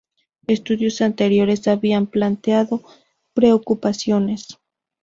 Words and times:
Estudios 0.47 0.99
anteriores 1.01 1.67
habían 1.67 2.07
planteado 2.07 2.81
preocupaciones. 3.35 4.57